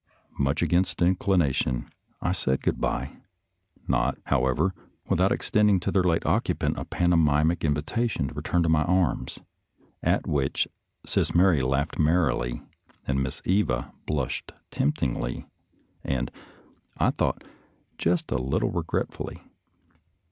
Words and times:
Much 0.39 0.63
against 0.63 0.99
inclination, 0.99 1.87
I 2.23 2.31
said 2.31 2.63
good 2.63 2.81
by; 2.81 3.17
not, 3.87 4.17
how 4.25 4.47
ever, 4.47 4.73
without 5.07 5.31
extending 5.31 5.79
to 5.79 5.91
their 5.91 6.01
late 6.01 6.25
occupant 6.25 6.79
a 6.79 6.85
pantomimic 6.85 7.63
invitation 7.63 8.27
to 8.27 8.33
return 8.33 8.63
to 8.63 8.67
my 8.69 8.81
arms, 8.81 9.37
at 10.01 10.25
which 10.25 10.67
Sis 11.05 11.35
Mary 11.35 11.61
laughed 11.61 11.99
merrily 11.99 12.63
and 13.05 13.21
Miss 13.21 13.43
Eva 13.45 13.93
blushed 14.07 14.51
temptingly, 14.71 15.45
and, 16.03 16.31
I 16.97 17.11
thought, 17.11 17.43
just 17.99 18.31
a 18.31 18.39
little 18.39 18.71
regretfully. 18.71 19.43